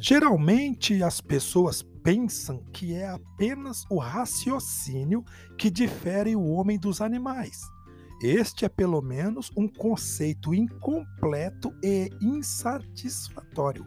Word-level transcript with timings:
Geralmente 0.00 1.02
as 1.02 1.20
pessoas 1.20 1.82
pensam 2.04 2.62
que 2.72 2.94
é 2.94 3.08
apenas 3.08 3.84
o 3.90 3.98
raciocínio 3.98 5.24
que 5.58 5.68
difere 5.68 6.36
o 6.36 6.46
homem 6.46 6.78
dos 6.78 7.00
animais. 7.00 7.60
Este 8.22 8.64
é 8.64 8.68
pelo 8.68 9.02
menos 9.02 9.50
um 9.56 9.66
conceito 9.66 10.54
incompleto 10.54 11.74
e 11.82 12.10
insatisfatório. 12.20 13.84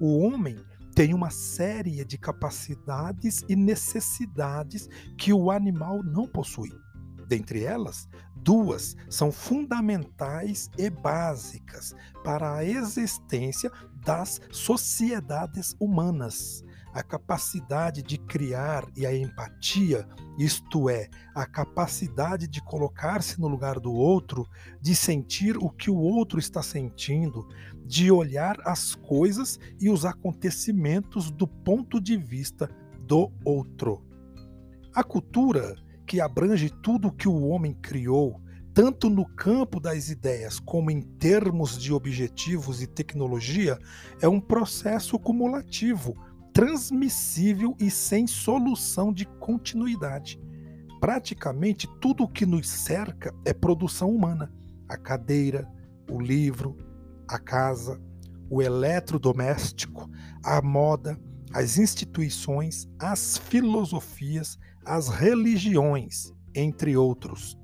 O 0.00 0.20
homem 0.20 0.56
tem 0.94 1.12
uma 1.12 1.30
série 1.30 2.02
de 2.06 2.16
capacidades 2.16 3.44
e 3.46 3.54
necessidades 3.54 4.88
que 5.18 5.30
o 5.30 5.50
animal 5.50 6.02
não 6.02 6.26
possui. 6.26 6.72
Dentre 7.30 7.62
elas, 7.62 8.08
duas 8.34 8.96
são 9.08 9.30
fundamentais 9.30 10.68
e 10.76 10.90
básicas 10.90 11.94
para 12.24 12.56
a 12.56 12.64
existência 12.64 13.70
das 14.04 14.40
sociedades 14.50 15.76
humanas: 15.78 16.64
a 16.92 17.04
capacidade 17.04 18.02
de 18.02 18.18
criar 18.18 18.84
e 18.96 19.06
a 19.06 19.16
empatia, 19.16 20.08
isto 20.36 20.90
é, 20.90 21.08
a 21.32 21.46
capacidade 21.46 22.48
de 22.48 22.60
colocar-se 22.60 23.40
no 23.40 23.46
lugar 23.46 23.78
do 23.78 23.92
outro, 23.92 24.44
de 24.82 24.96
sentir 24.96 25.56
o 25.56 25.70
que 25.70 25.88
o 25.88 25.96
outro 25.96 26.40
está 26.40 26.64
sentindo, 26.64 27.46
de 27.86 28.10
olhar 28.10 28.56
as 28.64 28.96
coisas 28.96 29.56
e 29.80 29.88
os 29.88 30.04
acontecimentos 30.04 31.30
do 31.30 31.46
ponto 31.46 32.00
de 32.00 32.16
vista 32.16 32.68
do 33.06 33.30
outro. 33.44 34.04
A 34.92 35.04
cultura, 35.04 35.76
que 36.10 36.20
abrange 36.20 36.68
tudo 36.68 37.06
o 37.06 37.12
que 37.12 37.28
o 37.28 37.46
homem 37.46 37.72
criou, 37.72 38.42
tanto 38.74 39.08
no 39.08 39.24
campo 39.24 39.78
das 39.78 40.08
ideias 40.08 40.58
como 40.58 40.90
em 40.90 41.00
termos 41.00 41.78
de 41.78 41.92
objetivos 41.92 42.82
e 42.82 42.88
tecnologia, 42.88 43.78
é 44.20 44.26
um 44.26 44.40
processo 44.40 45.16
cumulativo 45.20 46.16
transmissível 46.52 47.76
e 47.78 47.88
sem 47.88 48.26
solução 48.26 49.12
de 49.12 49.24
continuidade. 49.24 50.36
Praticamente 51.00 51.88
tudo 52.00 52.24
o 52.24 52.28
que 52.28 52.44
nos 52.44 52.68
cerca 52.68 53.32
é 53.44 53.54
produção 53.54 54.10
humana: 54.10 54.52
a 54.88 54.96
cadeira, 54.96 55.70
o 56.10 56.20
livro, 56.20 56.76
a 57.28 57.38
casa, 57.38 58.02
o 58.50 58.60
eletrodoméstico, 58.60 60.10
a 60.42 60.60
moda, 60.60 61.16
as 61.54 61.78
instituições, 61.78 62.88
as 62.98 63.38
filosofias, 63.38 64.58
as 64.90 65.08
religiões, 65.08 66.34
entre 66.52 66.96
outros. 66.96 67.56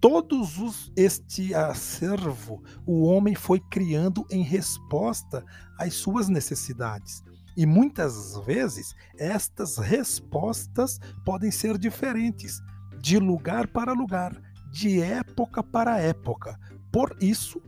Todos 0.00 0.58
os, 0.58 0.92
este 0.96 1.52
acervo 1.52 2.62
o 2.86 3.02
homem 3.02 3.34
foi 3.34 3.58
criando 3.58 4.24
em 4.30 4.42
resposta 4.42 5.44
às 5.76 5.94
suas 5.94 6.28
necessidades. 6.28 7.20
E 7.56 7.66
muitas 7.66 8.38
vezes 8.46 8.94
estas 9.18 9.76
respostas 9.76 11.00
podem 11.24 11.50
ser 11.50 11.76
diferentes, 11.76 12.60
de 13.02 13.18
lugar 13.18 13.66
para 13.66 13.92
lugar, 13.92 14.40
de 14.70 15.00
época 15.00 15.64
para 15.64 15.98
época. 15.98 16.56
Por 16.92 17.16
isso, 17.20 17.60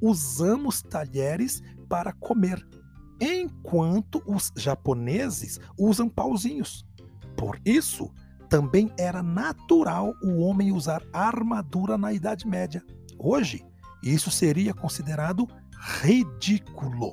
usamos 0.00 0.80
talheres 0.80 1.60
para 1.90 2.10
comer, 2.10 2.66
enquanto 3.20 4.22
os 4.26 4.50
japoneses 4.56 5.60
usam 5.78 6.08
pauzinhos. 6.08 6.86
Por 7.36 7.60
isso, 7.64 8.10
também 8.48 8.92
era 8.98 9.22
natural 9.22 10.14
o 10.22 10.40
homem 10.40 10.72
usar 10.72 11.02
armadura 11.12 11.98
na 11.98 12.12
Idade 12.12 12.46
Média. 12.46 12.82
Hoje, 13.18 13.64
isso 14.02 14.30
seria 14.30 14.74
considerado 14.74 15.48
ridículo. 16.02 17.12